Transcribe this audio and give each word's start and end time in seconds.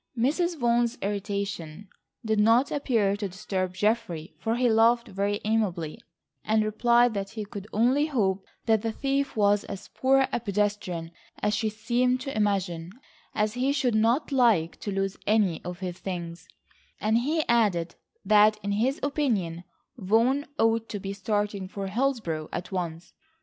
Mrs. 0.17 0.57
Vaughan's 0.57 0.97
irritation 1.03 1.87
did 2.25 2.39
not 2.39 2.71
appear 2.71 3.15
to 3.15 3.29
disturb 3.29 3.75
Geoffrey, 3.75 4.33
for 4.39 4.55
he 4.55 4.67
laughed 4.67 5.07
very 5.07 5.39
amiably, 5.43 6.01
and 6.43 6.63
replied 6.65 7.13
that 7.13 7.29
he 7.29 7.45
could 7.45 7.67
only 7.71 8.07
hope 8.07 8.43
that 8.65 8.81
the 8.81 8.91
thief 8.91 9.35
was 9.37 9.63
as 9.65 9.89
poor 9.89 10.25
a 10.33 10.39
pedestrian 10.39 11.11
as 11.43 11.53
she 11.55 11.69
seemed 11.69 12.19
to 12.21 12.35
imagine 12.35 12.91
as 13.35 13.53
he 13.53 13.71
should 13.71 13.93
not 13.93 14.31
like 14.31 14.75
to 14.79 14.89
lose 14.89 15.17
any 15.27 15.63
of 15.63 15.81
his 15.81 15.99
things; 15.99 16.47
and 16.99 17.19
he 17.19 17.47
added 17.47 17.93
that 18.25 18.57
in 18.63 18.71
his 18.71 18.99
opinion 19.03 19.63
Vaughan 19.97 20.47
ought 20.57 20.89
to 20.89 20.99
be 20.99 21.13
starting 21.13 21.67
for 21.67 21.85
Hillsborough 21.85 22.49
at 22.51 22.71
once. 22.71 23.13